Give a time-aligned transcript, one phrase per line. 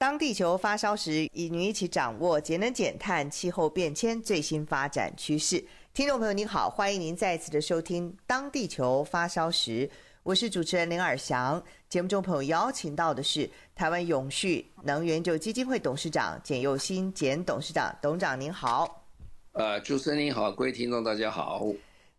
[0.00, 5.62] 当地球发烧时，与您一起掌握节能减碳、气候变迁最新发展趋势。
[5.92, 9.86] 听众朋友您好，欢迎您再次的收听《当地球发烧时》，
[10.22, 11.62] 我是主持人林尔祥。
[11.90, 19.04] 节目中朋友邀请到的是台湾永续能源就基金会董事长简佑新简董事长，董事长您好。
[19.52, 21.62] 呃，主持人您好，各位听众大家好。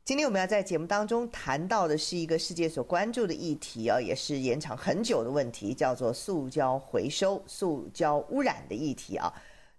[0.04, 9.32] 今天我们要在节目当中谈到的是一个世界所关注的议题啊，也是延长很久的问题，叫做塑胶回收、塑胶污染的议题啊。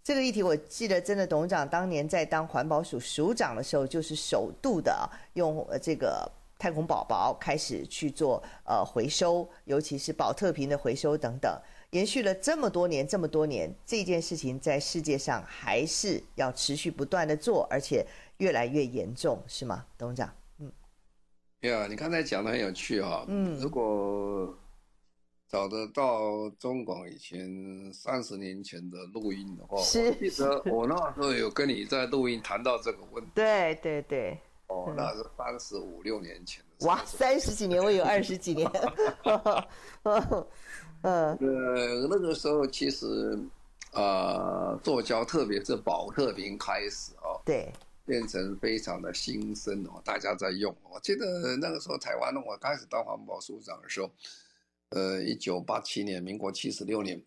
[0.05, 6.31] 这个议题我记得，真的董事长当年在当环保署署长的时候，就是首度的用这个
[6.63, 11.61] 太空宝宝开始去做呃回收，尤其是宝特瓶的回收等等，
[11.91, 18.07] 延续了这么多年，这么多年，这件事情在世界上还是要持续不断的做，而且。
[18.39, 20.35] 越来越严重是吗，董事长？
[20.59, 20.73] 嗯，
[21.61, 23.25] 呀，你刚才讲的很有趣哈。
[23.29, 24.53] 嗯，如果
[25.49, 27.39] 找得到中广以前
[27.93, 33.31] 三十年前的录音的话，是，记得我那时候有跟你在录音谈到这个问题。
[33.33, 34.37] 对对对。
[34.73, 36.87] 哦，那是三十五六年前的。
[36.87, 38.71] 哇，三十几年，我有二十几年。
[41.03, 43.39] 嗯，呃，那个时候其实
[43.93, 47.41] 啊，做胶，特别是宝特瓶开始哦。
[47.45, 47.73] 对。
[48.05, 50.75] 变成非常的新生哦，大家在用。
[50.91, 54.11] 我记得那个时候台湾，我开始当环保署长的时候，
[54.89, 57.23] 呃，一九八七年，民国七十六年，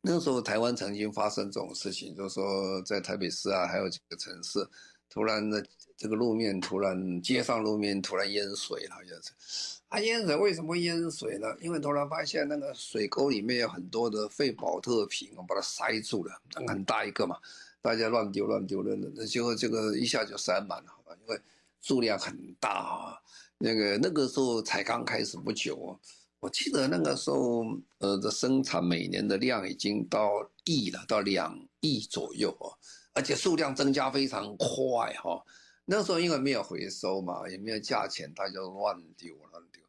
[0.00, 4.66] 那个时候台湾曾经发生这种事情，就是说在台北市啊，还有几个城市，
[5.08, 5.64] 突然的
[5.96, 9.78] 这个路面突然街上路面突然淹水了，好像是。
[9.88, 11.46] 啊，淹水为什么会淹水呢？
[11.60, 16.32] 因为突然发现那个水沟里面有很多的废宝特瓶，我把它塞住了，
[16.66, 17.36] 很大一个嘛。
[17.80, 21.16] 大家乱丢乱丢的，那结果这个一下就塞满了，好吧？
[21.20, 21.40] 因为
[21.80, 23.20] 数量很大啊。
[23.58, 26.00] 那个那个时候才刚开始不久哦，
[26.40, 27.64] 我记得那个时候
[27.98, 32.72] 呃的生产每年的量已经到亿了，到两亿左右哦，
[33.14, 35.42] 而且数量增加非常快哈。
[35.86, 39.82] 那时候因为没有回收嘛，也没有价钱，大家乱丢乱丢，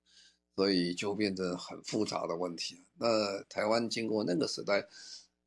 [0.56, 2.86] 所以就变成很复杂的问题。
[2.98, 4.88] 那台湾经过那个时代。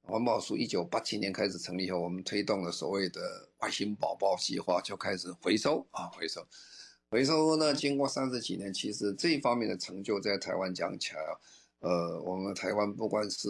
[0.01, 3.21] 环保署一九八七年开始成立以后，我们推动了所谓的
[3.61, 6.47] “爱心宝宝”计划，就开始回收啊，回收，
[7.11, 7.75] 回收呢。
[7.75, 11.21] 经过三十几年，其实这一方面的成就在台湾讲起来，
[11.81, 13.49] 呃，我们台湾不管是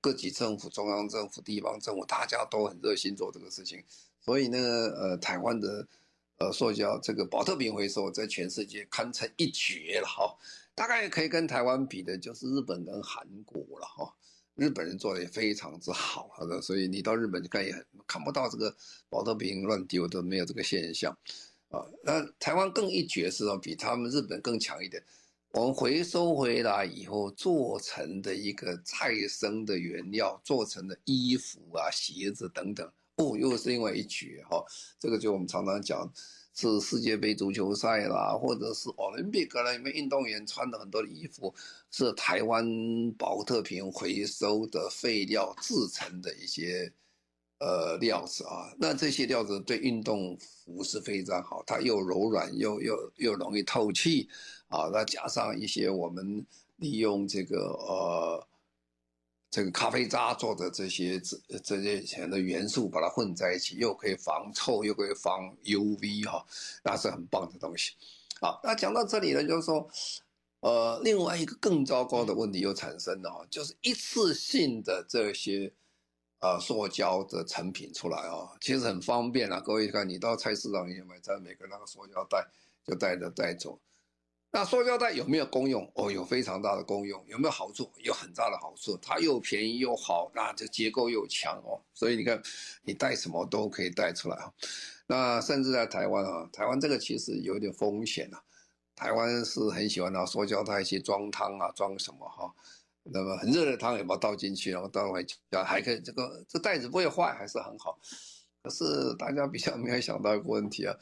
[0.00, 3.82] 各级政府、中央政府、地方政府，大家都很热心做这个事情。
[4.20, 5.86] 所以呢，呃，台湾的
[6.38, 10.36] 呃塑胶这个宝特瓶回收，在全世界堪称一绝了哈。
[10.74, 14.14] 大概可以跟台湾比的，就是日本跟韩国了哈。
[14.56, 17.74] 日本人做的也非常之好，好的，所以你到日本去看也
[18.06, 18.72] 看不到这个
[19.08, 21.12] 宝特瓶乱丢都没有这个现象，
[21.70, 25.02] 啊，那台湾更一绝是哦，比他们日本更强一点。
[25.54, 32.84] 我们回收回来以后做成的一个再生的原料，做成的衣服啊、鞋子等等，
[33.18, 34.60] 哦，又是另外一绝哈。
[34.98, 36.12] 这个就我们常常讲。
[36.56, 41.52] 是世界杯足球赛啦，或者是奥林匹克啦，里面运动员穿的很多的衣服
[41.90, 42.64] 是台湾
[43.18, 46.92] 宝特瓶回收的废料制成的一些
[47.58, 48.72] 呃料子啊。
[48.78, 54.28] 那这些料子对运动服是非常好，它又柔软又又又容易透气
[54.74, 54.90] 啊。
[54.92, 56.44] 那加上一些我们
[56.76, 58.46] 利用这个呃。
[59.50, 66.44] 这个咖啡渣做的这些这这些钱的元素，把它混在一起，又可以防臭，又可以防 UV 哈，
[66.82, 67.92] 那是很棒的东西。
[68.40, 69.88] 好，那讲到这里呢，就是说，
[70.58, 75.72] 呃，另外一个更糟糕的问题又产生了哈，就是一次性的这些
[76.40, 79.60] 呃塑胶的成品出来啊，其实很方便啊。
[79.60, 82.44] 各位看，你到菜市场里面买，在每个那个塑胶袋
[82.84, 83.78] 就带着带走。
[84.54, 85.90] 那塑胶袋有没有功用？
[85.96, 87.20] 哦，有非常大的功用。
[87.26, 87.90] 有没有好处？
[87.98, 88.96] 有很大的好处。
[89.02, 91.82] 它又便宜又好，那这结构又强哦。
[91.92, 92.40] 所以你看，
[92.84, 94.52] 你带什么都可以带出来啊。
[95.08, 98.40] 那甚至在台湾啊，台湾这个其实有点风险啊。
[98.94, 102.54] 台湾是很喜欢拿塑胶袋去装汤啊，装什么哈？
[103.02, 107.98] 那么很热的汤也把它倒进去，然后倒回家还可以，这个这袋子不会坏，还是很好。
[108.62, 110.94] 可是大家比较没有想到一个问题啊。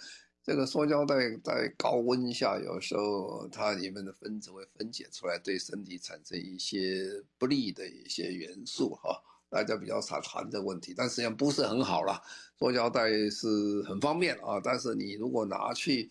[0.44, 9.23] 这个塑胶袋在高温下，有时候它里面的分子会分解出来，对身体产生一些不利的一些元素哈。
[9.49, 12.21] 大家比较少谈这个问题，但实际上不是很好啦。
[12.59, 16.11] 塑胶袋是很方便啊，但是你如果拿去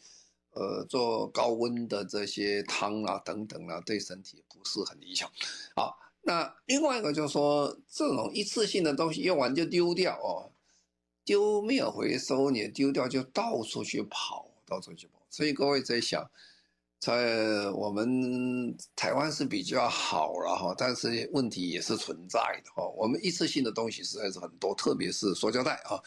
[0.51, 5.29] 呃做高温的这些汤啊等等啊，对身体不是很理想。
[5.75, 10.53] 好，那另外一个就是说，这种一次性的东西用完就丢掉哦。
[11.23, 15.21] 丢没有回收，你丢掉就到处去跑，到处去跑。
[15.29, 16.29] 所以各位在想，
[16.99, 22.87] 在我们台湾是比较好了哈，但是问题也是存在的哈。
[22.97, 26.01] 我们一次性的东西实在是很多，特别是塑胶袋啊。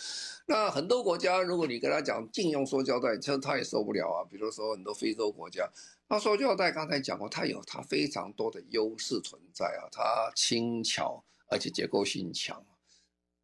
[0.46, 4.18] 那很多国家，如果你跟他讲禁用塑胶袋，其实他也受不了啊。
[4.30, 5.68] 比如说很多非洲国家，
[6.06, 12.62] 那塑胶袋刚才讲过，它有它非常多的优势存在啊，它轻巧而且结构性强。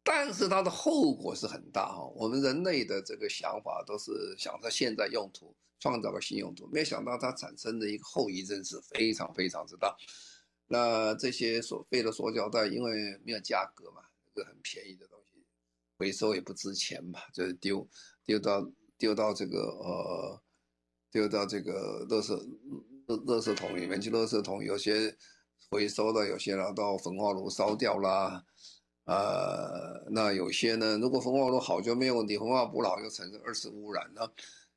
[0.03, 9.95] 但是它的后果是很大哈，我们人类的这个想法都是想着现在用途，创造个新用途，没想到它产生的一个后遗症是非常非常之大。
[10.67, 14.01] 那这些所谓的塑胶袋，因为没有价格嘛，
[14.33, 15.45] 这个很便宜的东西，
[15.97, 17.87] 回收也不值钱嘛，就是丢
[18.25, 20.41] 丢到丢到这个呃，
[21.11, 22.35] 丢到这个垃圾
[23.05, 25.15] 垃垃圾桶里面去，垃圾桶有些
[25.69, 28.43] 回收的，有些拿到焚化炉烧掉啦。
[29.05, 34.31] 呃，那有些呢，如果焚化炉好就没有问题，焚化不好就产生二次污染了。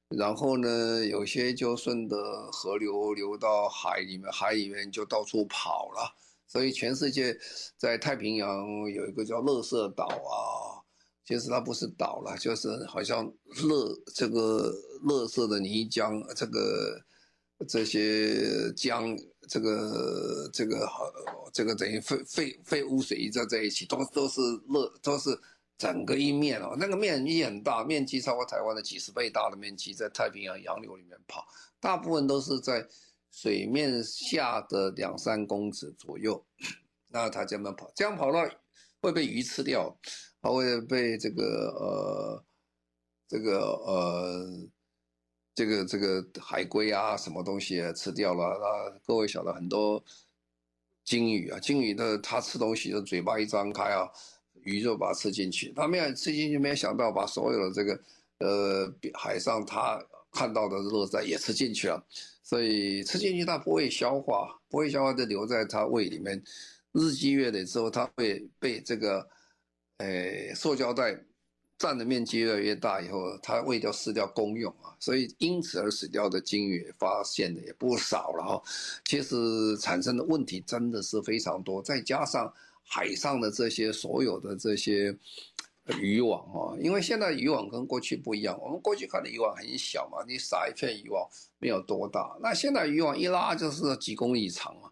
[0.08, 2.16] 然后呢，有些就顺着
[2.50, 6.14] 河流流到海里面，海里面就到处跑了。
[6.46, 7.36] 所以全世界
[7.76, 10.80] 在太平洋有一个叫“垃圾岛”啊，
[11.24, 14.72] 其实它不是岛了，就是好像垃这个
[15.04, 17.00] 垃圾的泥浆，这个
[17.68, 19.16] 这些浆。
[19.48, 21.10] 这个这个好，
[21.52, 25.38] 这个等于废废废污水一在在一起，都都是热，都是
[25.78, 26.74] 整个一面哦。
[26.78, 31.46] 那个面积很大，面积超过台湾的几十倍大的面积，在太平洋洋流里面跑，
[31.80, 32.86] 大部分都是在
[33.30, 36.44] 水面下的两三公尺左右。
[37.08, 38.48] 那它这么跑，这样跑到
[39.00, 39.96] 会被鱼吃掉，
[40.40, 42.44] 还会被这个呃
[43.28, 44.68] 这个呃。
[45.54, 48.58] 这个这个海龟啊，什么东西，吃掉了？
[48.58, 50.02] 那各位晓得很多
[51.04, 54.10] 鲸鱼啊，鲸鱼的它吃东西的嘴巴一张开啊，
[54.64, 55.72] 鱼就把它吃进去。
[55.76, 58.00] 它没有吃进去，没有想到把所有的这个
[58.38, 62.04] 呃海上它看到的垃圾也吃进去了。
[62.42, 66.42] 所以吃进去它不会消化，不会消化就留在它胃里面，
[66.92, 69.28] 日积月累之后，它会被这个
[69.98, 71.16] 呃塑胶袋。
[71.84, 78.62] 占的面积越来越大以后，它为掉饲料公用啊，所以因此而死掉的鲸鱼发现的也不少了哈。
[79.04, 82.50] 其实产生的问题真的是非常多，再加上
[82.82, 85.14] 海上的这些所有的这些
[86.00, 91.28] 渔网啊，因为现在渔网跟过去不一样，我们过去看的渔网很小嘛，你撒一片渔网
[91.58, 94.90] 没有多大，那现在渔网一拉就是几公里长嘛。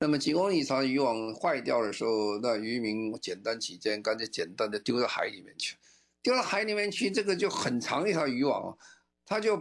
[0.00, 5.74] 那么几公里长渔网坏掉的时候，那渔民简单起见，干脆简单的丢到海里面去。
[6.26, 8.76] 丢到海里面去，这个就很长一条渔网，
[9.24, 9.56] 它就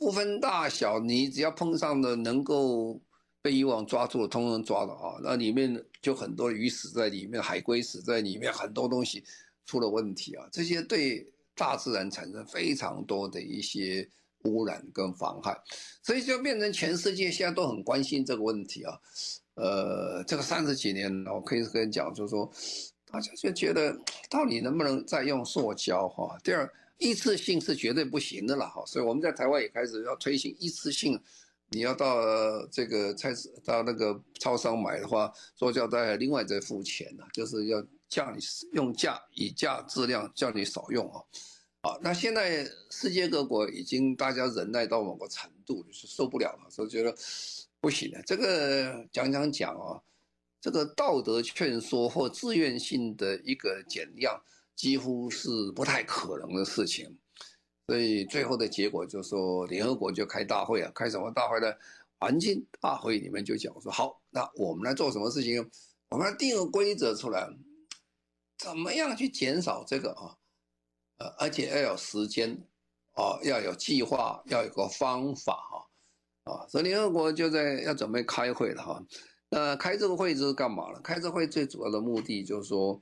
[0.00, 3.00] 不分大小，你只要碰上的能够
[3.40, 5.14] 被渔网抓住的，通通抓了啊！
[5.22, 9.22] 那里面就很多鱼死在里面，海龟死在里面，很多东西
[9.64, 10.44] 出了问题啊！
[10.50, 14.04] 这些对大自然产生非常多的一些
[14.42, 15.56] 污染跟妨害，
[16.02, 18.98] 所以就变成全世界现在都很关心这个问题啊。
[19.54, 22.52] 呃，这个三十几年，我可以跟你讲，就是说。
[23.12, 23.94] 大家就觉得，
[24.30, 26.34] 到底能不能再用塑胶哈？
[26.42, 28.82] 第二，一次性是绝对不行的了哈。
[28.86, 31.20] 所以我们在台湾也开始要推行一次性，
[31.68, 41.20] 你要到这个菜市到那个超商买的话，塑胶袋另外再付钱呢，就是要叫你用价以价质量，叫你少用啊。
[41.82, 47.14] 好，那现在世界各国已经大家忍耐到某个程度，就是受不了了，所以觉得
[47.78, 48.22] 不行了。
[48.24, 50.00] 这个讲讲讲啊。
[50.62, 54.40] 这个道德劝说或自愿性的一个减量，
[54.76, 57.18] 几乎是不太可能的事情。
[57.88, 61.66] 所以最后的结果就是说，联合国就开大会啊，开什么大会呢？
[62.20, 65.68] 环境大会里面就讲说，好，那我们来做什么事情？
[66.10, 67.50] 我们来定个规则出来，
[68.56, 70.38] 怎么样去减少这个啊？
[71.18, 72.56] 呃，而且要有时间
[73.14, 76.66] 啊，要有计划，要有个方法哈啊。
[76.68, 79.04] 所以联合国就在要准备开会了哈。
[79.54, 81.00] 那开这个会是干嘛呢？
[81.02, 82.98] 开这个会最主要的目的就是说，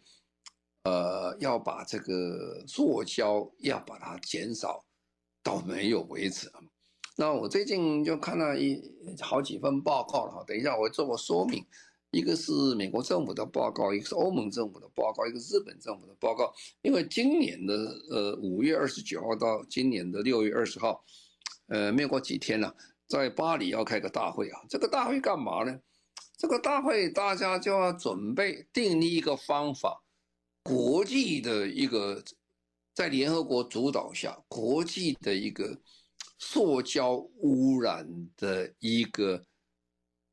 [0.83, 4.85] 呃，要把这个塑胶要把它减少
[5.45, 6.51] 到没有为止。
[7.17, 8.83] 那我最近就看了一
[9.21, 11.65] 好几份报告了，等一下我做个说明。
[12.11, 16.53] 一个是美国政府的报告，一个是欧盟政府的报告，一个是日本政府的报告。
[16.83, 17.75] 因为今年的
[18.11, 21.05] 呃五月二十九号到今年的六月二十号，
[21.69, 22.75] 呃，没有过几天了，
[23.07, 24.59] 在巴黎要开个大会啊。
[24.69, 25.81] 这个大会干嘛呢？
[26.41, 30.03] 这个大会大家就要准备订立一个方法，
[30.63, 32.25] 国际的一个
[32.95, 35.79] 在联合国主导下，国际的一个
[36.39, 39.45] 塑胶污染的一个。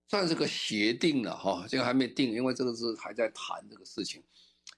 [0.10, 4.24] 算是个协定了哈，这个还没定，因为这个是还在谈这个事情，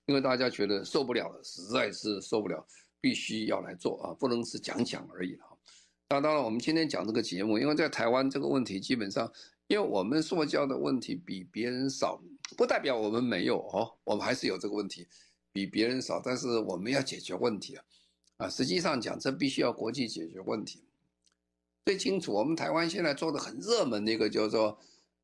[0.07, 2.65] 因为大家觉得受不了了，实在是受不了，
[2.99, 5.45] 必须要来做啊，不能是讲讲而已了。
[6.09, 9.31] 那当然，我们今天讲这个节目，因为在台湾这个问题基本上，
[9.69, 12.21] 因为我们塑胶的问题比别人少，
[12.57, 15.07] 不代表我们没有哦，我们还是有这个问题，
[15.53, 17.85] 比别人少，但是我们要解决问题啊，
[18.37, 20.83] 啊，实际上讲，这必须要国际解决问题。
[21.85, 24.77] 最清楚，我们台湾现在做的很热门的一个叫做。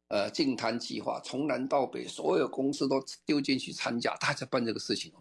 [0.08, 5.12] 呃，净滩计划从南到北，所有公司都丢进去参加，大家办这个事情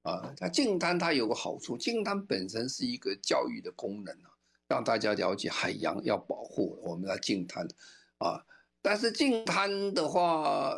[0.00, 4.32] 啊，那净滩它有个好处，净滩本身是一个教育的功能啊，
[4.66, 7.68] 让大家了解海洋要保护，我们要净滩
[8.16, 8.42] 啊。
[8.82, 10.76] 但是净滩的话，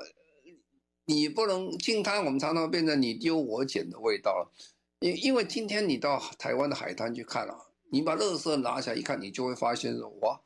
[1.06, 4.52] 你不能净滩，我们常常变成你丢我捡的味道了。
[5.00, 7.56] 因因为今天你到台湾的海滩去看啊，
[7.90, 10.40] 你把垃圾拿起来一看，你就会发现说，哇，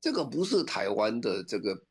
[0.00, 1.84] 这个不是台湾的这个。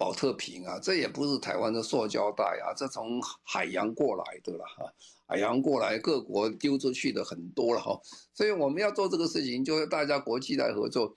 [0.00, 4.94] 宝特瓶啊，这也不是台湾的塑胶袋啊，这从海洋过来的了哈，
[5.26, 8.00] 海洋过来各国丢出去的很多了哈，
[8.32, 11.16] 所以我们要做这个事情，就是大家国际来合作，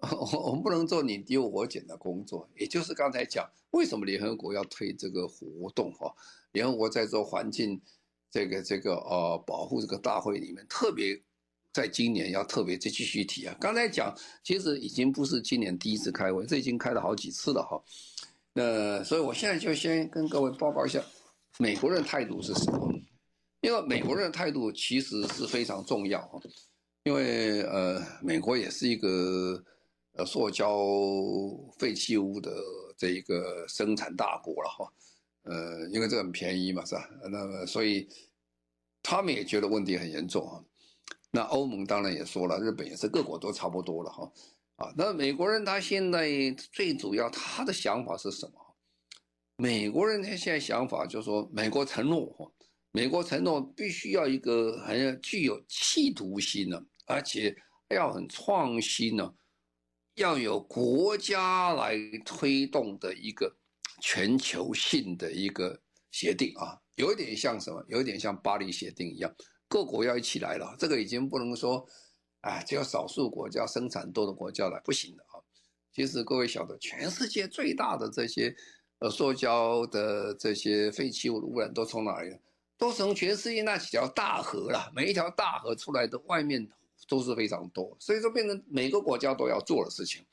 [0.44, 2.48] 我们不能做你丢我捡的工作。
[2.56, 6.14] 也就是刚才讲，为什么联合国要推这个活动哈？
[6.52, 7.80] 联合国在做环境
[8.30, 11.20] 这个这个呃保护这个大会里面，特别
[11.72, 13.56] 在今年要特别再继续提啊。
[13.60, 17.82] 刚才讲，其实已经不是今年第一次开会，这已经开了好几次了哈。
[18.52, 21.00] 那所以，我现在就先跟各位报告一下，
[21.58, 22.92] 美国人的态度是什么？
[23.60, 26.40] 因为美国人的态度其实是非常重要哈，
[27.04, 29.62] 因为呃，美国也是一个
[30.14, 30.78] 呃塑胶
[31.78, 32.52] 废弃物的
[32.96, 34.92] 这一个生产大国了哈，
[35.42, 37.08] 呃，因为这很便宜嘛，是吧？
[37.30, 38.08] 那么所以
[39.02, 40.64] 他们也觉得问题很严重啊。
[41.30, 44.32] 那欧盟当然也说了，日本也是，各国都差不多了哈。
[44.76, 46.28] 啊，那美国人他现在
[46.72, 48.54] 最主要他的想法是什么？
[49.56, 52.52] 美国人他现在想法就是说，美国承诺，
[52.90, 57.54] 美国承诺必须要一个很具有企图心的，而且
[57.90, 59.32] 要很创新呢，
[60.20, 63.50] 要有国家来推动的一个
[64.00, 67.82] 全球性的一个协定啊，有一点像什么？
[67.88, 69.34] 有一点像巴黎协定一样，
[69.66, 71.86] 各国要一起来了，这个已经不能说。
[72.42, 75.36] 哎，只有少数国家生产多的国家来不行的啊！
[75.92, 78.56] 其实各位晓得，全世界最大的这些
[79.00, 82.34] 呃塑胶的这些废弃物的污染都从哪里？
[82.78, 84.90] 都从全世界那几条大河了。
[84.96, 86.66] 每一条大河出来的外面
[87.10, 90.24] 都是非常多，所以说变成每个国家都要做的事情。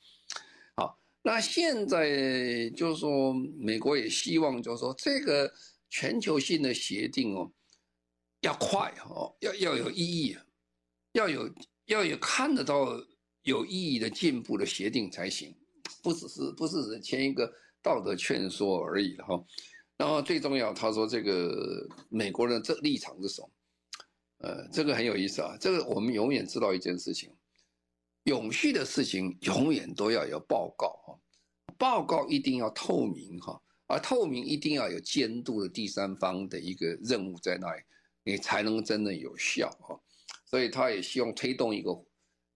[0.76, 5.52] 好，那现在就是说，美国也希望就是说，这个
[5.90, 7.52] 全球性的协定哦，
[8.40, 10.38] 要快哦，要要有意义，
[11.12, 11.52] 要有。
[11.88, 13.02] 要有看得到
[13.44, 15.56] 有意义的进步的协定才行，
[16.04, 17.50] 不只是不是签一个
[17.82, 19.42] 道德劝说而已哈。
[19.96, 23.50] 然后最重要，他说这个美国人这立场是什么？
[24.40, 25.58] 呃，这个很有意思啊。
[25.60, 27.36] 这个我们永远知道一件事情，
[28.24, 31.20] 永续的事情永远都要有报告哈，
[31.78, 37.82] 报告一定要透明哈，而透明一定要有监督的第三方的一个任务在那里，
[38.24, 40.00] 你才能真的有效哈。
[40.46, 42.06] 所以他也希望推动一个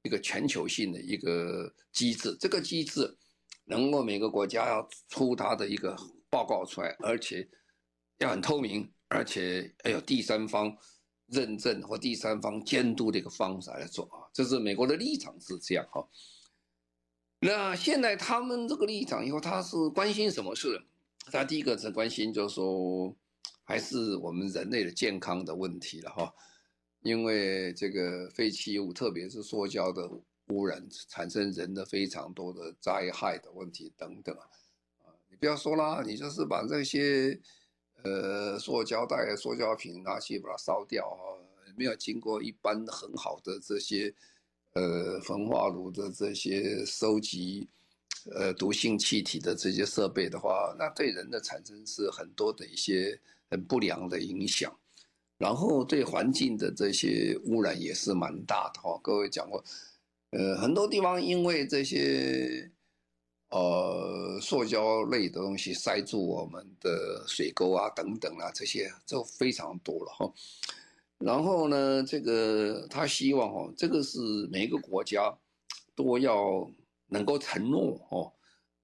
[0.04, 3.18] 一个全球性的一个机制，这个机制
[3.66, 5.96] 能够每个国家要出他的一个
[6.30, 7.50] 报告出来，而且
[8.20, 10.76] 要很透明，而且要有第三方
[11.32, 14.30] 认证或第三方监督的一个方式来做啊。
[14.32, 16.08] 这是美国的立场是这样哈。
[17.40, 20.80] 那现在他们这个立场以后，他是关心什么事？
[21.32, 23.16] 他第一个是关心，就是说
[23.64, 26.32] 还是我们人类的健康的问题了哈。
[27.02, 30.08] 因为这个废弃物，特别是塑胶的
[30.50, 34.46] 污染，产生人的非常多的灾害的问题等等啊，
[35.28, 37.40] 你不要说啦，你就是把这些
[38.04, 41.38] 呃塑胶袋、塑胶瓶拿去把它烧掉啊，
[41.76, 44.14] 没有经过一般很好的这些
[44.74, 47.68] 呃焚化炉的这些收集
[48.36, 54.76] 呃毒性气体的这些设备的话，那对人的产生是很多的一些很不良的影响。
[55.38, 59.64] 然后对环境的这些污染也是蛮大的哈，各位讲过，
[60.30, 62.70] 呃，很多地方因为这些
[63.52, 70.34] 呃塑胶类的东西塞住我们的水沟啊等等啊，这些就非常多了哈。
[71.20, 74.20] 然后呢，这个他希望哦，这个是
[74.52, 75.38] 每一个国家
[75.96, 76.68] 都要
[77.08, 78.34] 能够承诺哦，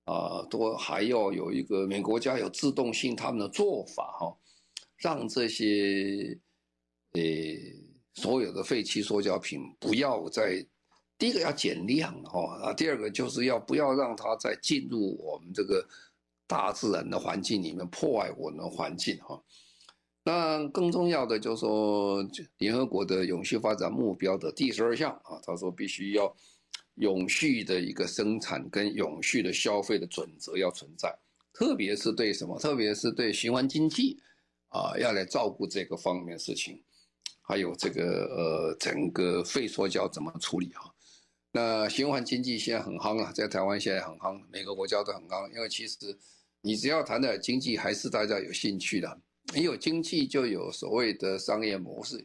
[0.03, 4.37] 啊，都还要有一个每个国家有自动性他们的做法哈，
[4.97, 6.37] 让这些
[7.13, 7.21] 呃
[8.13, 10.63] 所有的废弃塑胶品不要再
[11.17, 15.83] 第一个要减量哈啊，第二个就是要不要让它再进入我们这个
[16.45, 19.41] 大自然的环境里面破坏我们的环境哈。
[20.23, 22.21] 那更重要的就是说，
[22.57, 26.35] 联合国的永续发展目标的第十二项啊，他说必须要
[26.95, 31.17] 永续的一个生产跟永续的消费的准则要存在，
[31.53, 32.59] 特别是对什么？
[32.59, 34.19] 特别是对循环经济
[34.67, 36.83] 啊，要来照顾这个方面的事情，
[37.41, 40.93] 还有这个呃整个废塑胶怎么处理哈？
[41.51, 45.95] 那循环经济现在很夯啊，在台湾现在很夯，每个国家都很夯，因为其实
[46.61, 49.19] 你只要谈的经济，还是大家有兴趣的。
[49.55, 52.23] 你有经济，就有所谓的商业模式，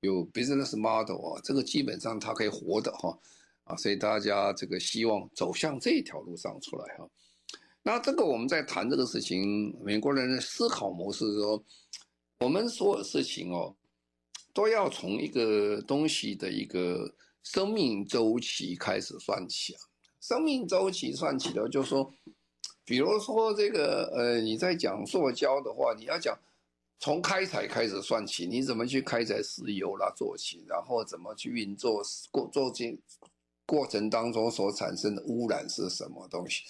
[0.00, 3.18] 有 business model 啊，这个基本上它可以活的哈，
[3.64, 7.10] 啊，所以大家这个希望走向这条路上出来哈。
[7.82, 11.64] 那这个我们在谈这个事情，美国人的思考模式说，
[12.38, 13.74] 我们所有事情哦，
[14.54, 17.12] 都要从一个东西的一个
[17.42, 19.80] 生命周期开始算起啊。
[20.20, 22.12] 生命周期算起的，就是说，
[22.84, 26.38] 比如说这个呃，你在讲塑胶的话，你要讲。
[27.02, 33.00] 从开采开始算起，你怎么去开采石油啦做起，然后怎么去运作过做进
[33.64, 36.62] 过程当中所产生的污染是什么东西？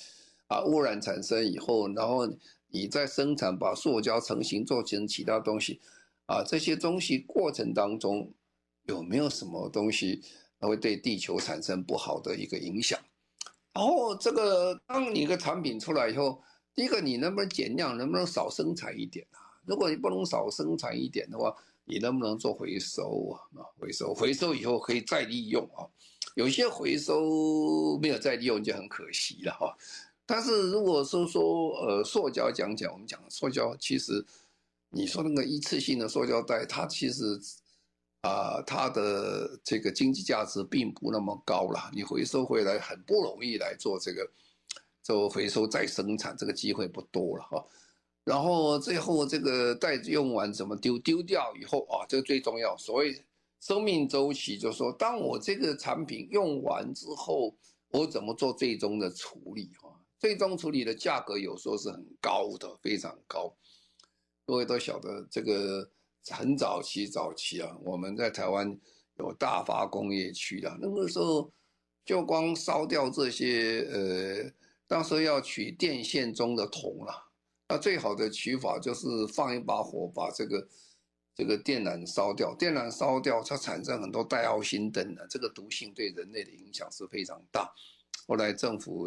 [0.46, 2.32] 啊，污染产生以后，然后
[2.68, 5.80] 你在生产把塑胶成型做成其他东西，
[6.26, 8.32] 啊，这些东西过程当中
[8.84, 10.22] 有没有什么东西
[10.60, 13.00] 它会对地球产生不好的一个影响？
[13.72, 16.42] 然后这个当你一个产品出来以后，
[16.74, 19.38] 第一个你能不能减量，能不能少生产一点啊？
[19.64, 23.62] 如果你不能少生产一点的话，你能不能做回收啊？
[23.78, 25.86] 回收回收以后可以再利用啊。
[26.34, 29.76] 有些回收没有再利用就很可惜了哈。
[30.26, 34.24] 但是如果说说呃塑胶讲讲，我们讲塑胶，其实
[34.90, 37.40] 你说那个一次性的塑胶袋，它其实
[38.22, 41.90] 啊、它的这个经济价值并不那么高了。
[41.92, 44.30] 你回收回来很不容易来做这个
[45.02, 47.64] 做回收再生产，这个机会不多了哈。
[48.24, 50.98] 然后最后这个袋子用完怎么丢？
[50.98, 52.76] 丢掉以后啊，这个最重要。
[52.76, 53.24] 所谓
[53.60, 57.56] 生命周期，就是说，当我这个产品用完之后，
[57.90, 59.70] 我怎么做最终的处理？
[59.80, 63.52] 哈，最终处理的价格有时候是很高的，非常高。
[64.46, 65.90] 各位都晓得，这个
[66.28, 68.78] 很早期早期啊，我们在台湾
[69.18, 71.50] 有大发工业区的，那个时候
[72.04, 74.52] 就光烧掉这些呃，
[74.86, 77.14] 当时要取电线中的铜啊。
[77.68, 80.68] 那最好的取法就是放一把火，把这个
[81.36, 82.54] 这个电缆烧掉。
[82.54, 87.72] 电缆烧掉，它产生很多戴奥辛等的，这个毒性对人类的影响是非常大。
[88.26, 89.06] 后来政府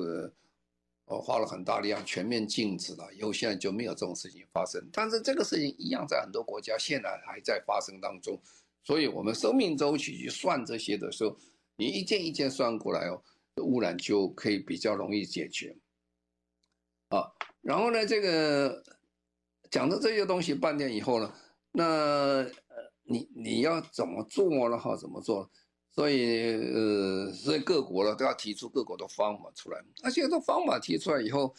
[1.13, 4.84] 我花了很大力量全面禁止了，以后现在就没有这种事情发生。
[4.91, 8.39] 但是这个事情一样在很多国家现在还在发生当中。
[8.84, 11.38] 所以我们生命周期去算这些的时候，
[11.78, 13.21] 你一件一件算过来哦，
[13.62, 15.78] 污染就可以比较容易解决。
[17.10, 17.32] 啊。
[17.62, 18.84] 然后呢，这个
[19.71, 21.34] 讲到这些东西半天以后呢，
[21.71, 22.52] 那呃，
[23.04, 24.78] 你你要怎么做呢？
[24.78, 25.49] 哈，怎么做？
[25.94, 29.80] 所以呃，所以各国呢都要提出各国的方法出来。
[30.04, 31.54] 而且这方法提出来以后，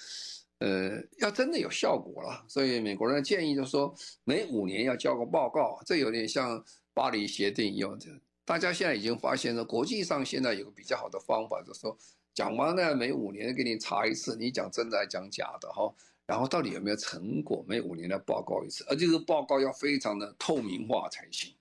[0.59, 2.45] 呃，要真的有效果了。
[2.49, 3.95] 所以美国人的建议就是说，
[4.25, 5.81] 每五年要交个报告。
[5.87, 7.99] 这有点像巴黎协定一样。
[8.45, 11.97] 大家现在已经发现了，国际上现在有个比较好的方法，就是说。
[12.35, 15.95] 讲完了，每五年给你查一次，你讲真的还讲假的哈？
[16.27, 17.65] 然后到底有没有成果？
[17.69, 21.55] 每五年来报告一次，而这个报告要非常的透明化才行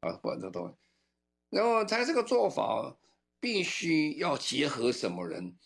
[0.00, 0.74] 啊，不然这东西
[1.56, 2.94] 那么他这个做法
[3.40, 5.56] 必须要结合什么人？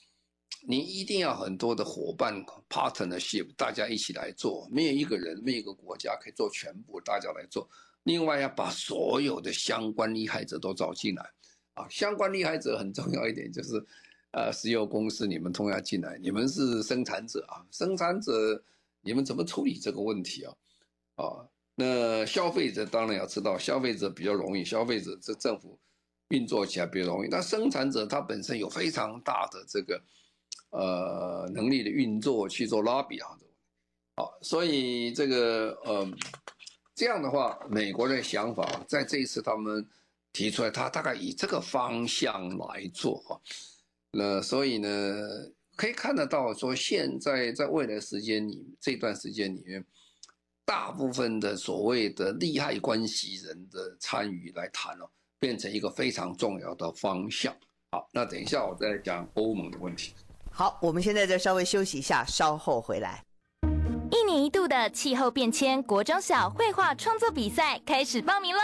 [0.68, 7.68] 你一定要很多的伙伴 partnership，大家一起来做，没有一个人，没有一个国家可以做全部，大家来做。
[8.04, 11.28] 另外要把所有的相关利害者都找进来
[11.74, 13.84] 啊，相关利害者很重要一点就是。
[14.32, 18.62] 呃，石油公司，你们同样进来，你们是生产者啊，生产者，
[19.00, 20.54] 你们怎么处理这个问题啊？
[21.16, 21.24] 啊，
[21.80, 25.78] 那消费者当然要知道，消费者比较容易，消费者这政府
[26.28, 27.28] 运作起来比较容易。
[27.28, 30.02] 那生产者他本身有非常大的这个
[30.72, 33.28] 呃能力的运作去做拉比啊，
[34.16, 36.06] 好，所以这个呃
[36.94, 39.88] 这样的话，美国的想法在这一次他们
[40.34, 43.40] 提出来，他大概以这个方向来做啊。
[44.12, 44.88] 那所以呢，
[45.76, 49.82] 可以看得到，说现在在未来时间里这段时间里面，
[50.64, 57.54] 大部分的所谓的利害关系人的参与来谈哦，变成一个非常重要的方向。
[57.92, 60.14] 好，那等一下我再讲欧盟的问题。
[60.52, 63.24] 好，我们现在再稍微休息一下，稍后回来。
[64.12, 68.60] 一年一度的气候变迁国中小绘画创作比赛开始报名喽！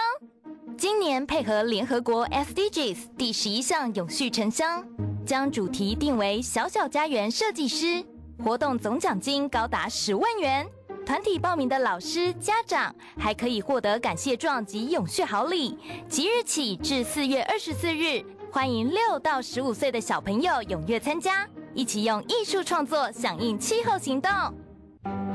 [0.77, 4.87] 今年配合联合国 SDGs 第十一项永续城乡，
[5.25, 8.05] 将主题定为“小小家园设计师”，
[8.45, 10.67] 活动总奖金高达十万元。
[11.07, 15.79] 团体报名的老师、家长还可以获得感谢状及永续好礼。
[16.09, 24.33] 即日起至四月二十四日，欢迎六到十五岁的小朋友踊跃参加，一起用艺术创作响应气候行动。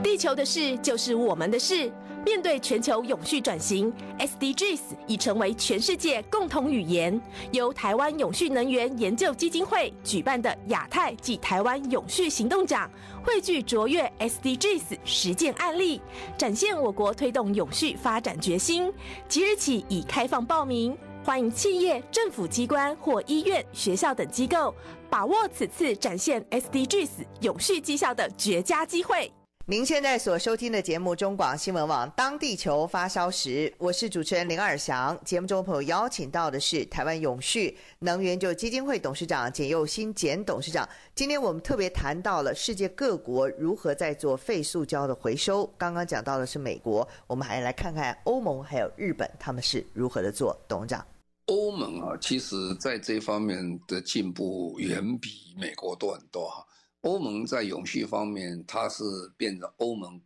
[0.03, 1.91] 地球的事就是我们的事。
[2.23, 7.19] 面对全球永续转型，SDGs 已成为全世界共同语言。
[7.51, 12.89] 由台湾永续能源研究基金会举办的亚太暨台湾永续行动奖，
[13.23, 15.99] 汇聚卓越 SDGs 实践案例，
[16.37, 18.93] 展现我国推动永续发展决心。
[19.27, 24.75] 即日起已开放报名，欢迎企业、政府机关或医院、学校等机构
[25.09, 27.09] 把握此次展现 SDGs
[27.39, 29.31] 永续绩效的绝佳机会。
[29.67, 35.17] 您现在所收听的节目中广新闻网《当地球发烧时》，我是主持人林尔祥。
[35.23, 40.87] 节目中朋友邀请到的是台湾永续能源就基金会董事长简佑新简董事长。
[41.13, 45.65] 今天我们特别谈到了世界各国如何在做废塑胶的回收。
[45.77, 50.59] 刚刚讲到的是美国，我们还来看看欧盟还有日本他们是如何的做。
[50.67, 51.05] 董事长，
[51.45, 56.65] 欧盟啊，其实在这方面的进步远比美国多很多哈。
[57.01, 59.03] 欧盟在永续方面，它是
[59.35, 60.21] 变成欧盟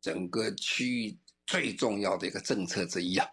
[0.00, 3.28] 整个区域最重要的一个政策之一啊，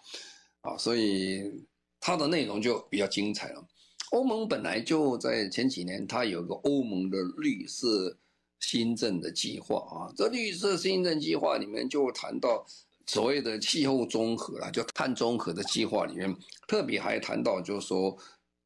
[0.61, 1.65] 啊，所以
[1.99, 3.65] 它的内容就比较精彩了。
[4.11, 8.17] 欧盟本来就在前几年，它有个欧盟的绿色
[8.59, 12.65] 新政的计划啊，这绿色新政计划里面就谈到
[13.07, 16.35] 所谓的气候综合啦，就碳综合的计划里面，
[16.67, 18.15] 特别还谈到就是说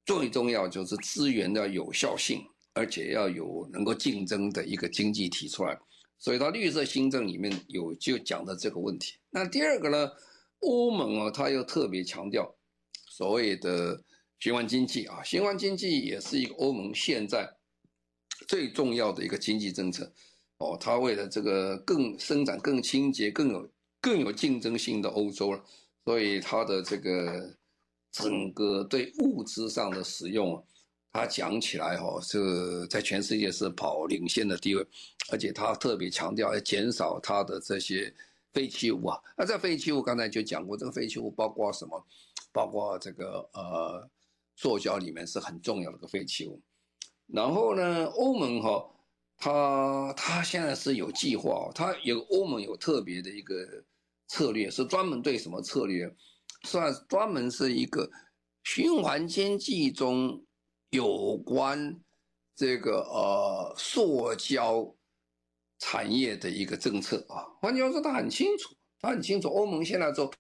[0.06, 2.44] 最重要就是资源的有效性。
[2.78, 5.76] 而且要有能够竞争的一个经济体出来，
[6.20, 9.16] 所以它绿色新政里面有就讲的这个问题。
[9.32, 10.12] 那第二个呢，
[10.60, 12.56] 欧盟啊，它又特别强调
[13.10, 14.00] 所谓的
[14.38, 17.52] 循环经济啊，循环经济也是一个欧盟现在
[18.48, 20.14] 最重要的一个经济政策
[20.60, 20.78] 哦。
[20.80, 23.68] 它为了这个更生产更清洁、更有
[24.00, 25.64] 更有竞争性的欧洲了，
[26.06, 27.52] 所以它的这个
[28.12, 30.64] 整个对物资上的使用。
[31.18, 34.86] 他讲起来哈，是在全世界是跑领先的地位，
[35.32, 38.14] 而且他特别强调要减少他的这些
[38.54, 39.20] 废弃物啊。
[39.36, 42.06] 那这废弃物刚才就讲过，这个废弃物包括什么？
[42.52, 44.08] 包括这个呃，
[44.58, 46.62] 塑胶里面是很重要的一个废弃物。
[47.26, 48.88] 然后呢，欧盟哈，
[49.40, 53.56] 他他现在是有计划，他有欧盟有特别的一个
[54.28, 56.16] 策略，是专门对什么策略？
[56.62, 58.08] 算专门是一个
[58.64, 60.44] 循环经济中。
[60.98, 61.96] 有关
[62.56, 64.92] 这个呃塑胶
[65.78, 70.34] 产业的一个政策啊，换句话说，他很清楚，他很清楚，欧盟现在做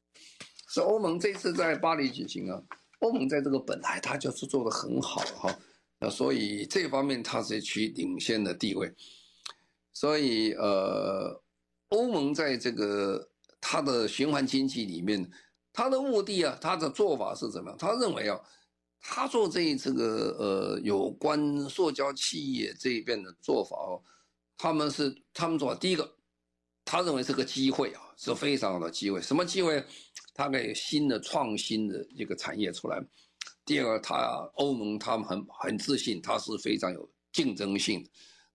[0.73, 2.59] 是欧盟这次在巴黎举行啊，
[3.01, 5.59] 欧盟在这个本来他就是做得很好哈，
[5.99, 8.91] 那所以这方面他是取领先的地位，
[9.93, 11.39] 所以呃，
[11.89, 13.29] 欧盟在这个
[13.61, 15.29] 它的循环经济里面，
[15.71, 17.77] 它的目的啊，它的做法是怎么样？
[17.77, 18.41] 他认为啊。
[19.09, 24.03] 他做这这个呃有关塑胶企业这一边的做法哦，
[24.57, 26.13] 他们是他们做第一个，
[26.83, 29.21] 他认为是个机会啊，是非常好的机会。
[29.21, 29.81] 什么机会？
[30.33, 33.01] 他给新的创新的一个产业出来。
[33.65, 34.15] 第二个，他
[34.55, 38.09] 欧盟他们很很自信，他是非常有竞争性的。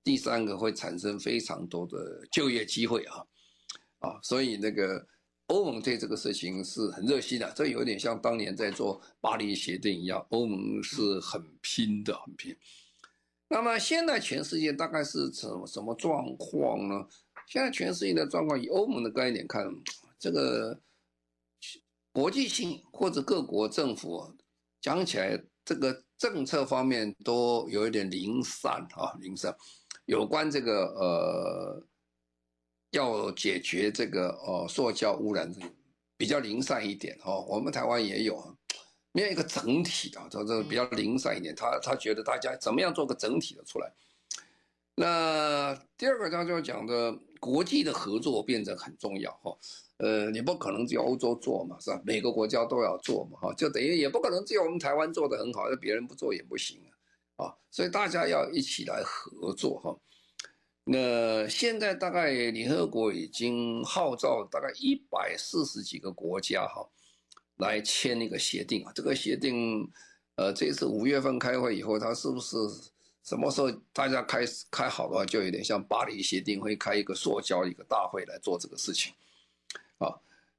[0.05, 1.97] 第三个，会产生非常多的
[2.31, 3.25] 就业机会啊
[4.01, 5.07] 啊，所以那个。
[5.53, 12.57] 欧盟对这个事情是很热心的，这有点像当年在做巴黎协定一样，欧盟是很拼的，很拼。
[13.49, 17.07] 那么现在全世界大概是什么什么状况呢？
[17.47, 19.71] 现在全世界的状况，以欧盟的概念看，
[20.19, 20.81] 这个
[22.13, 24.35] 国际性或者各国政府
[24.81, 29.55] 讲起来，这个政策方面都有一点零散啊，零散。
[30.07, 31.87] 有关这个呃。
[32.93, 35.53] 要解决这个哦塑胶污染，
[36.17, 37.45] 比较零散一点哦。
[37.49, 38.57] 我们台湾也有，
[39.13, 41.55] 没有一个整体的，这这比较零散一点。
[41.55, 43.93] 他他觉得大家怎么样做个整体的出来？
[44.95, 49.57] 那第二个他就讲的国际的合作变得很重要哈。
[49.97, 51.99] 呃，你不可能只有欧洲做嘛，是吧？
[52.05, 57.47] 每个国家都要做嘛哈，就等于也不可能只有我们台湾做得很好，那别人不做也不行啊。
[57.47, 59.97] 啊，所以大家要一起来合作哈。
[60.85, 66.85] 那现在大概联合国已经号召大概一百四十几个国家哈，
[67.59, 68.91] 来签那个协定啊。
[68.93, 69.89] 这个协定，
[70.35, 72.57] 呃，这次五月份开会以后，它是不是
[73.23, 74.41] 什么时候大家开
[74.73, 79.13] 开好的话，就有点像巴黎协定会开一个塑胶一个大会来做这个事情，
[79.99, 80.13] 啊，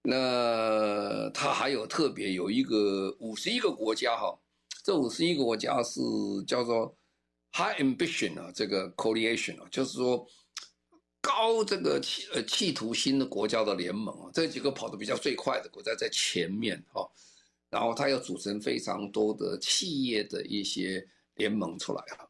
[0.03, 4.39] 那它还有特别有一个五十一个国家哈，
[4.86, 5.99] 这五十一个国家是
[6.47, 6.95] 叫做。
[7.55, 10.27] High ambition 啊，这个 coalition 啊，就是说
[11.21, 17.07] 高这个企呃企图心的国家的联盟啊，这几个跑得比较最快的国家在前面哈，
[17.69, 22.25] 然后它要组成非常多的企业的一些联盟出来啊。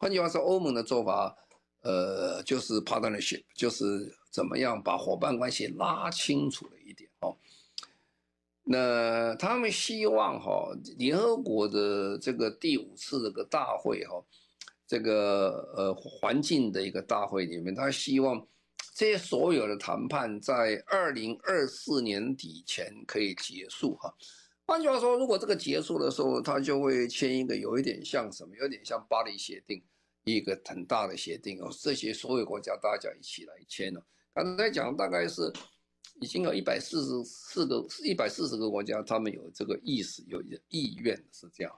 [0.00, 1.36] 换句话说，欧盟的做法，
[1.82, 7.36] 呃，就是 partnership，就是怎么样把伙伴关系拉清楚了一点哦。
[8.64, 14.20] 那他们希望哈，联合国的这个第五次这个大会哈。
[14.94, 18.40] 这个呃环境的一个大会里面，他希望
[18.94, 24.14] 这些所有的谈判在二零二四年底前可以结束哈。
[24.64, 29.82] 换句话说，如果这个结束的时候，他就会签一个有一点像什么，有点像巴黎协定，
[30.26, 31.68] 一个很大的协定哦。
[31.80, 34.00] 这些所有国家大家一起来签了。
[34.32, 35.52] 刚才讲大概是
[36.20, 41.72] 已经有一百四十四个一百四十个国家，他们有这个意识，有意愿是这样。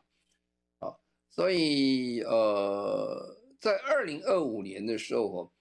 [1.37, 5.53] 所以，呃，在二零二五年的时候，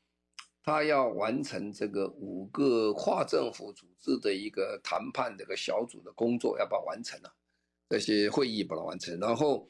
[0.64, 7.34] 他要完成这个五个跨政府组织的一个谈判这个小组的工作，要把它完成了，
[7.90, 9.68] 这些会议把它完成，然后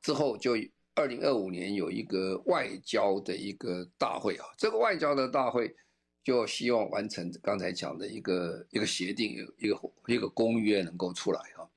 [0.00, 0.52] 之后就
[0.94, 5.76] 二零二五年有一个外交的一个大会啊，这个外交的大会
[6.24, 11.68] 就希望完成刚才讲的一个一个协定，一个一个公约能够出来哈，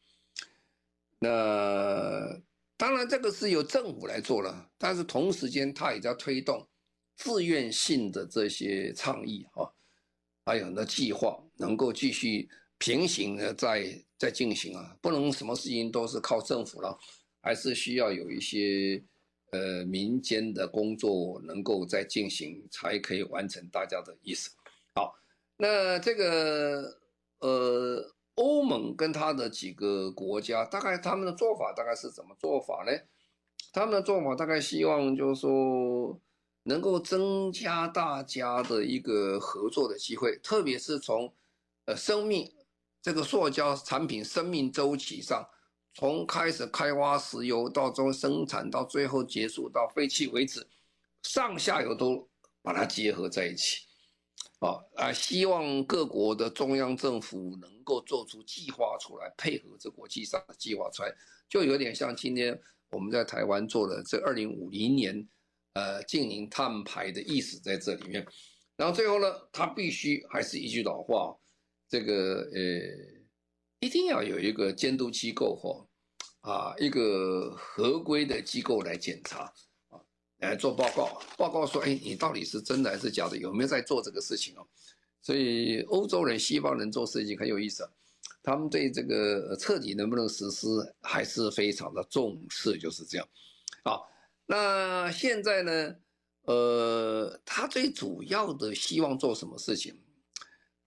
[1.19, 2.41] 那。
[2.79, 6.65] 当然，这个是由政府来做了，但是同时间他也在推动
[7.17, 9.67] 自愿性的这些倡议啊，
[10.45, 16.97] 还有很多计划能够继续平行的在在进行啊，不能什么事情都是靠政府了，
[17.41, 19.03] 还是需要有一些
[19.51, 24.49] 呃民间的工作能够在进行，才可以完成大家的意思。
[24.95, 25.13] 好，
[25.57, 26.97] 那这个
[27.39, 28.15] 呃。
[28.39, 32.91] 欧盟跟他的几个国家，大概他们的做法大概是怎么做法呢？
[33.73, 36.17] 他们的做法大概希望就是说，
[36.63, 41.33] 能够增加大家的一个合作的机会，特别是从
[41.83, 42.49] 呃生命
[43.01, 45.45] 这个塑胶产品生命周期上，
[45.93, 50.65] 从开始开挖石油到中生产到最后结束到废弃为止，
[51.23, 52.29] 上下游都
[52.61, 53.88] 把它结合在一起。
[54.59, 55.13] 啊啊！
[55.13, 61.13] 希望各国的中央政府能够做出计划出来，配合这国际上的计划出来，
[61.47, 62.59] 就有点像今天
[62.91, 65.27] 我们在台湾做的这二零五零年，
[65.73, 68.25] 呃，净零碳排的意思在这里面。
[68.75, 71.33] 然后最后呢，它必须还是一句老话，
[71.87, 72.59] 这个呃，
[73.79, 75.87] 一定要有一个监督机构或
[76.41, 79.53] 啊一个合规的机构来检查。
[80.39, 83.37] 来做报告，报告说，哎，你到底是真的还是假的？
[83.37, 84.65] 有没有在做这个事情哦？
[85.21, 87.87] 所以欧洲人、西方人做事情很有意思，
[88.41, 90.67] 他们对这个彻底能不能实施
[91.01, 93.27] 还是非常的重视，就是这样。
[93.83, 94.09] 好，
[94.45, 95.95] 那现在呢，
[96.43, 99.93] 呃，他最主要的希望做什么事情？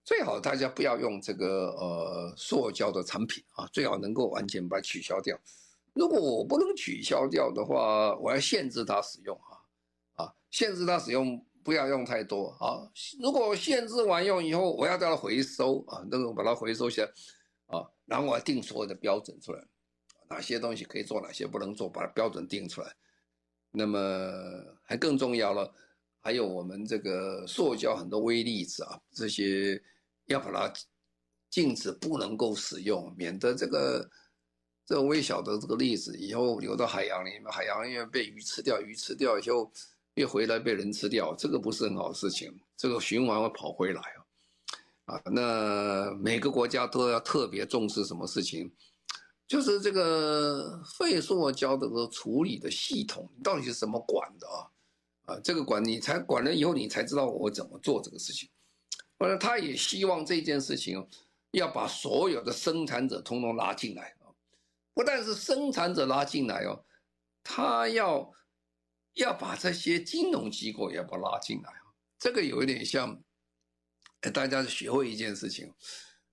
[0.03, 5.39] 最好大家不要用这个呃塑胶的产品啊，最好能够完全把它取消掉。
[5.93, 12.81] 如果我不能取消掉的话，我要限制它使用啊，啊，限制它使用，不要用太多啊。
[13.21, 17.07] 如果限制完用以后，我要叫它回收啊，那个把它回收起来
[17.67, 19.63] 啊，然后我要定所有的标准出来，
[20.27, 22.91] 哪些东西可以做，哪些不能做，把它标准定出来。
[23.69, 23.99] 那么
[24.81, 25.71] 还更重要了，
[26.21, 29.79] 还有我们这个塑胶很多微粒子啊，这些
[30.25, 30.73] 要把它
[31.51, 34.09] 禁止不能够使用，免得这个。
[34.85, 39.71] 这种微小的这个粒子以后流到海洋里面，海洋因为被鱼吃掉，鱼吃掉以后
[40.15, 42.53] 又回来被人吃掉，这个不是很好的事情。
[42.75, 44.01] 这个循环会跑回来
[45.05, 48.71] 啊，那每个国家都要特别重视什么事情？
[49.47, 54.67] 就是这个废塑胶的处理的系统到底是怎么管的啊？
[55.25, 58.49] 啊，这个管你才管了以后，你才知道我怎么做这个事情。
[59.17, 61.07] 反正他也希望这件事情
[61.51, 64.13] 要把所有的生产者通通拉进来。
[64.93, 66.85] 不但是生产者拉进来哦，
[67.43, 68.31] 他要
[69.15, 71.93] 要把这些金融机构也要把拉进来哦。
[72.19, 73.21] 这个有一点像，
[74.33, 75.73] 大家学会一件事情，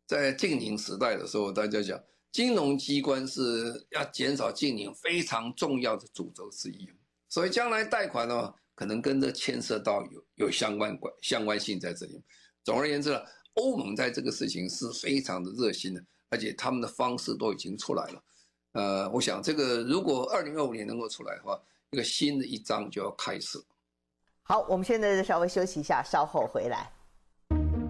[0.07, 6.89] 在净零时代的时候，大家讲金融机关是要减少净零非常重要的主轴之一，
[7.29, 12.23] 所以将来贷款呢，可能跟着牵涉到有有相关关相关性在这里。
[12.63, 13.21] 总而言之呢，
[13.55, 18.23] 欧盟在这个事情是非常的热心的，而且他们的方式都已经出来了。
[18.73, 21.59] 呃，我想这个如果二零二五年能够出来的话，
[21.91, 23.59] 一个新的一章就要开始。
[24.43, 26.91] 好，我们现在稍微休息一下，稍后回来。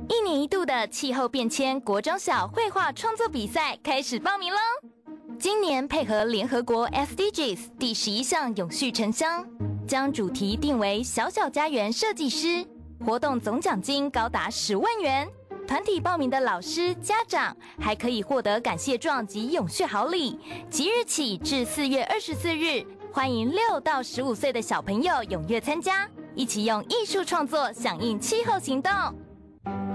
[0.08, 4.58] 一年一度的气候变迁国中小绘画创作比赛开始报名喽！
[5.38, 9.46] 今年配合联合国 SDGs 第十一项永续城乡，
[9.86, 12.66] 将主题定为“小小家园设计师”，
[13.06, 15.30] 活动总奖金高达十万元。
[15.70, 20.36] 团体报名的老师、家长还可以获得感谢状及永续好礼。
[20.68, 28.92] 即日起至四月二十四日，欢迎六到十五岁的小朋友踊跃参加，一起用艺术创作响应气候行动。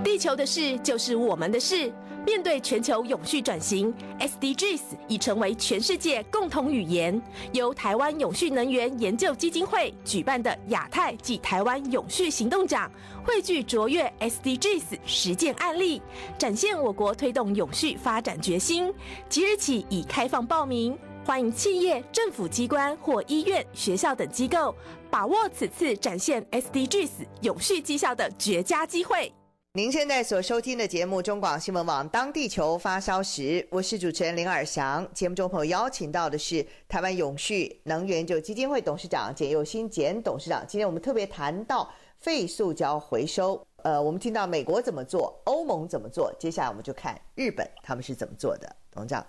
[0.06, 1.92] 地球的事就是我们的事。
[2.28, 7.20] 面对全球永续转型，SDGs 已成为全世界共同语言。
[7.54, 12.90] 由台湾永续能源研究基金会举办的亚太暨台湾永续行动奖，
[13.26, 16.00] 汇聚卓越 SDGs 实践案例，
[16.38, 18.94] 展现我国推动永续发展决心。
[19.28, 24.74] 即日起已开放报名，欢迎企业、政府机关或医院、学校等机构
[25.10, 27.10] 把握此次展现 SDGs
[27.42, 29.34] 永续绩效的绝佳机会。
[29.76, 35.06] 您现在所收听的节目《中广新闻网》，当地球发烧时，我是主持人林尔祥。
[35.14, 40.66] 节目中朋友邀请到的是台湾永续能源就基金会董事长简又新简董事长。
[40.66, 43.62] 今天我们特别谈到废塑胶回收。
[43.84, 48.74] 呃，我们听到美国怎么做，欧盟怎么做，接下来我们就看日本他们是怎么做的。
[48.90, 49.28] 董事长，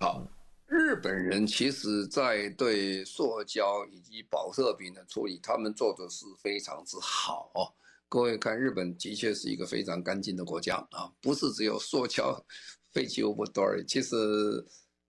[0.00, 0.26] 好，
[0.66, 7.72] 日本人其实在对塑胶以及保特瓶的处理，他们做的是非常之好。
[8.10, 12.42] 各位看，日本的确是一个非常干净的国家啊，不是只有塑胶
[12.90, 13.84] 废弃物不多而已。
[13.84, 14.16] 其实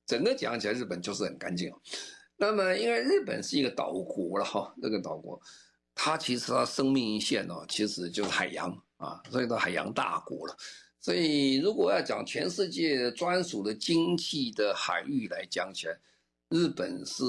[0.05, 1.71] 整个讲起来，日本就是很干净。
[2.35, 5.41] 那么，因为日本是一个岛国了哈，那个岛国，
[5.95, 10.55] 它其实它生命线哦，其实就是海洋啊，所以它海洋大国了。
[10.99, 15.97] 所以，如果要讲全世界专属的经济的海域来讲起来，
[16.49, 17.23] 日本是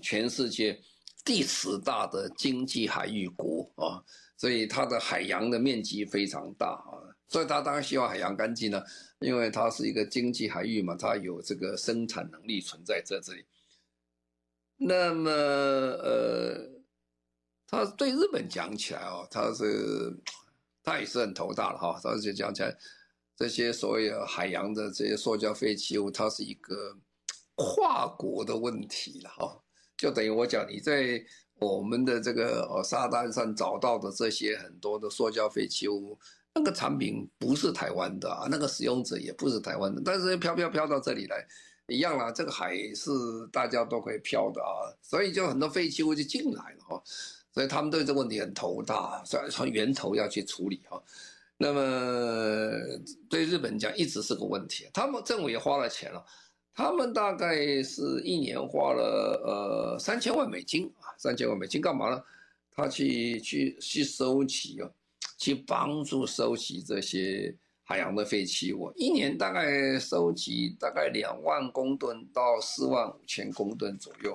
[0.00, 0.80] 全世界
[1.26, 4.02] 第十大的经济海域国啊。
[4.40, 6.96] 所以它的海洋的面积非常大啊，
[7.28, 8.82] 所以它当然希望海洋干净呢，
[9.18, 13.44] 因为它是一个经济海域嘛，它有这个生产能力存在在这里。
[14.78, 16.70] 那么呃，
[17.66, 20.16] 它对日本讲起来哦，它是
[20.82, 22.74] 它也是很头大了哈，它就讲起来
[23.36, 26.96] 这些所谓海洋的这些塑胶废弃物，它是一个
[27.56, 29.62] 跨国的问题了哈，
[29.98, 31.22] 就等于我讲你在。
[31.60, 36.18] 我们的这个呃沙滩上找到的这些很多的塑胶废弃物，
[36.54, 41.46] 那个产品不是台湾的啊，那个使用者也不是台湾的，但是飘飘飘到这里来，
[41.86, 43.10] 一样啦，这个海是
[43.52, 47.02] 大家都可以飘的啊，所以就很多废弃物就进来了哈，
[47.52, 51.02] 所以他们对这个问题很头大，所以从源头要去处理哈。
[51.58, 51.82] 那么
[53.28, 56.24] 对日本讲一直是个问题，他们政府也花了钱了。
[56.74, 62.22] 他们大概是一年花了呃三千万美金啊，三千万美金干嘛呢？
[62.72, 64.90] 他去去去收集哦，
[65.36, 74.34] 去帮助收集这些海洋的废弃物，一年大概收集大概两万公吨到四万五千公吨左右，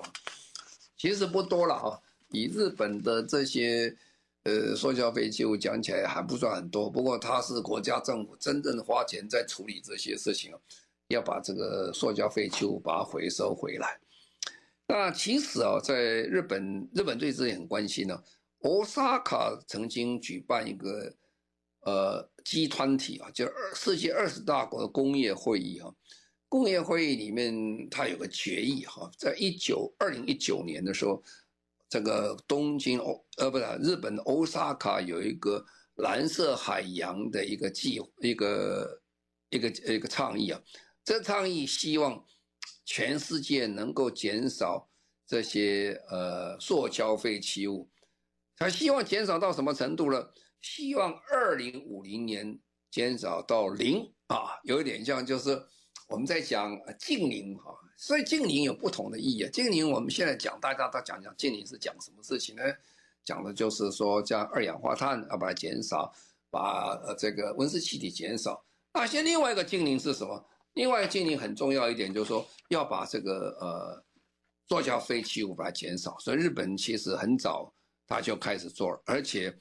[0.96, 1.98] 其实不多了啊。
[2.30, 3.96] 以日本的这些
[4.44, 10.58] 呃塑胶废弃物讲起来还不算很多，不过它是国家政府真正花钱在处理这些事情啊。
[11.08, 13.98] 要把这个塑胶废弃物把它回收回来。
[14.88, 18.22] 那其实啊，在日本，日本对这也很关心呢、啊。
[18.60, 21.12] Osaka 曾经举办一个
[21.80, 25.92] 呃集团体啊，就二世界二十大国的工业会议啊。
[26.48, 31.22] 工业会议里面，它有个决议哈、啊，在一九二零一九年的时候，
[31.88, 35.64] 这个东京欧呃不是日本 Osaka 有一个
[35.96, 39.02] 蓝色海洋的一个计一个
[39.50, 40.60] 一个一个倡议啊。
[41.06, 42.26] 这倡议希望
[42.84, 44.90] 全世界能够减少
[45.24, 47.88] 这些呃塑胶废弃物，
[48.56, 50.28] 他希望减少到什么程度呢？
[50.60, 52.58] 希望二零五零年
[52.90, 55.64] 减少到零啊，有一点像就是
[56.08, 59.48] 我们在讲净零哈，所以净零有不同的意义。
[59.52, 62.62] 净零我们现在讲，大家都讲讲净零是讲什么事情呢？
[63.24, 66.12] 讲的就是说将二氧化碳要把它减少，
[66.50, 68.64] 把呃这个温室气体减少。
[68.92, 70.44] 那现在另外一个净零是什么？
[70.76, 74.04] 另外，净零很重要一点就是说，要把这个呃
[74.68, 76.18] 塑胶废弃物把它减少。
[76.18, 77.72] 所以日本其实很早
[78.06, 79.56] 他就开始做了，而且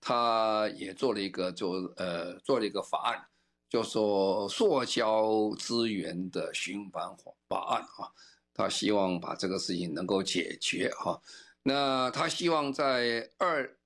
[0.00, 3.26] 他也做了一个就呃做了一个法案，
[3.68, 7.04] 就说塑胶资源的循环
[7.48, 8.06] 法案啊，
[8.54, 11.20] 他希望把这个事情能够解决哈。
[11.64, 13.76] 那他希望在二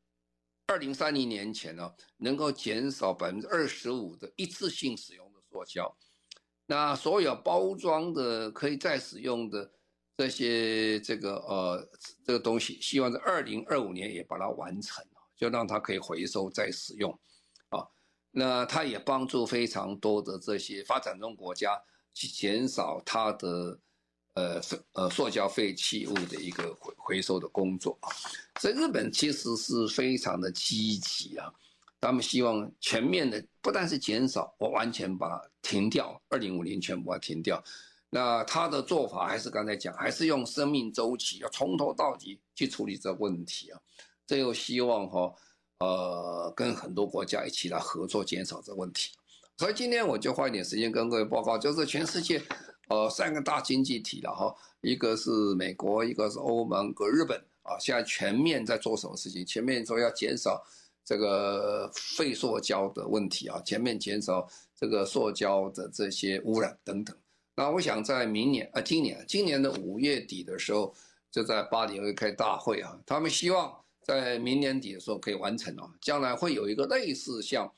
[0.66, 5.96] 二零三零年前呢，能够减少百分之二十五的一次性使用的塑胶。
[6.70, 9.70] 那所有包装的可以再使用的
[10.18, 11.88] 这些这个呃
[12.22, 15.02] 这个东西，希望在二零二五年也把它完成，
[15.34, 17.10] 就让它可以回收再使用，
[17.70, 17.88] 啊，
[18.30, 21.70] 那它也帮助非常多的这些发展中国家
[22.12, 23.80] 去减少它的
[24.34, 24.60] 呃
[24.92, 27.98] 呃塑胶废弃物的一个回回收的工作，
[28.60, 31.50] 所以日本其实是非常的积极啊。
[32.00, 37.62] 他们希望全面的，不但是减少，我完全把停掉，二零五零全部把它停掉。
[38.10, 43.80] 那他的做法还是刚才讲，还是用生命周期，要从头到底去处理这问题啊。
[44.26, 45.34] 这又希望哈，
[45.80, 49.10] 呃，跟很多国家一起来合作，减少这问题。
[49.56, 52.40] 所以今天我就花一点时间跟各位报告，就是全世界，
[52.88, 59.44] 呃，三个大经济体了哈，一个是美国，一个是欧盟，和日本啊，现在全面在做什么事情？
[59.44, 60.64] 全面说要减少。
[61.08, 64.46] 这个废塑胶的问题啊，全面减少
[64.76, 67.16] 这个塑胶的这些污染等等。
[67.56, 70.94] 那我想在明年啊，今年今年的五月底的时候，
[71.30, 77.72] 就在巴黎会开大会啊，他们希望在明年底的时候可以完成啊，将来会有一个类似像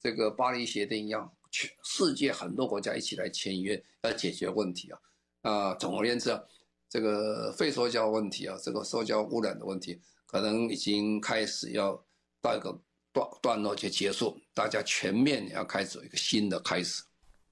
[0.00, 4.98] 这个巴黎协定一样，全世界很多国家一起来签约，来解决问题啊。
[5.42, 6.42] 啊，总而言之啊，
[6.88, 12.04] 这个废塑胶问题啊，这个塑胶污染的问题，可能已经开始要。
[12.42, 12.76] 到一个
[13.12, 17.02] 段段落就结束，大家全面要开始一个新的开始。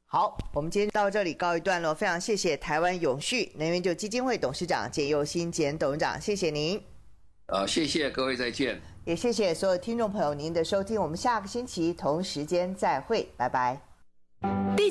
[0.07, 6.83] 好，我们今天到这里告一段落，非常谢谢台湾永续能源就基金会董事长简佑新简董事长，谢谢您。
[7.47, 8.81] 呃，谢谢各位，再见。
[9.05, 13.90] 也谢谢所有听众朋友您的收听，我们下个星期同时间再会，拜拜。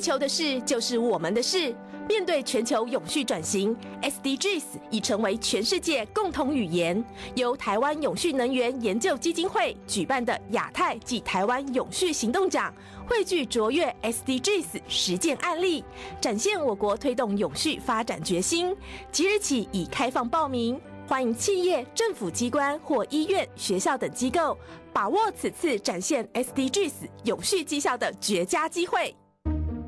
[0.00, 1.74] 球的事就是我们的事。
[2.08, 7.04] 面对全球永续转型，SDGs 已成为全世界共同语言。
[7.34, 12.72] 由台湾永续能源研究基金会举办的亚太暨台湾永续行动奖，
[13.06, 15.84] 汇聚卓越 SDGs 实践案例，
[16.18, 18.74] 展现我国推动永续发展决心。
[19.12, 24.56] 即日起已开放报名，欢迎企业、政府机关或医院、学校等机构
[24.94, 26.92] 把握此次展现 SDGs
[27.24, 29.14] 永续绩效的绝佳机会。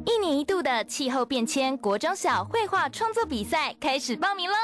[0.05, 4.57] 一年一度的气候变迁国中小绘画创作比赛开始报名喽！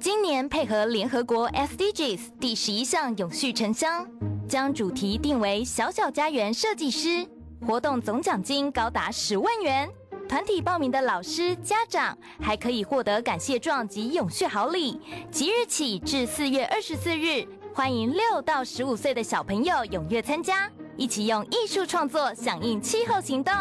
[0.00, 4.04] 今年配合联合国 SDGs 第十一项永续城乡，
[4.48, 7.24] 将主题定为“小小家园设计师”，
[7.64, 9.88] 活动总奖金高达十万元。
[10.28, 15.00] 团体报名的老师、家长还可以获得感谢状及永续好礼。
[15.30, 23.54] 即日起至四月二十四日，欢迎六到十五岁的小朋友踊跃参加，一起用艺术创作响应气候行动。